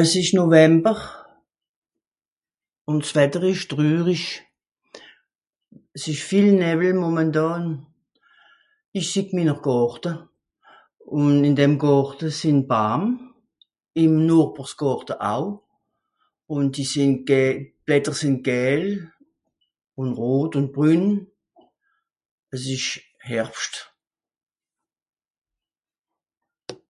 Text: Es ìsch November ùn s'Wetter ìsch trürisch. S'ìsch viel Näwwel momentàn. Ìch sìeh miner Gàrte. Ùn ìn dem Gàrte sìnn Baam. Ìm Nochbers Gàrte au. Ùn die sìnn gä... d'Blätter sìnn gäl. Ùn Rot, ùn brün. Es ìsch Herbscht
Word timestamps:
Es 0.00 0.10
ìsch 0.20 0.34
November 0.42 0.96
ùn 2.90 2.98
s'Wetter 3.08 3.42
ìsch 3.52 3.66
trürisch. 3.70 4.28
S'ìsch 6.00 6.24
viel 6.28 6.48
Näwwel 6.62 6.94
momentàn. 7.04 7.62
Ìch 8.98 9.08
sìeh 9.12 9.30
miner 9.36 9.58
Gàrte. 9.66 10.10
Ùn 11.18 11.32
ìn 11.48 11.54
dem 11.60 11.72
Gàrte 11.84 12.26
sìnn 12.40 12.58
Baam. 12.70 13.02
Ìm 14.02 14.12
Nochbers 14.28 14.72
Gàrte 14.82 15.14
au. 15.34 15.44
Ùn 16.54 16.62
die 16.74 16.88
sìnn 16.92 17.12
gä... 17.28 17.40
d'Blätter 17.52 18.14
sìnn 18.20 18.36
gäl. 18.48 18.82
Ùn 20.00 20.08
Rot, 20.20 20.52
ùn 20.58 20.66
brün. 20.74 21.04
Es 22.54 22.62
ìsch 22.76 22.92
Herbscht 23.30 23.74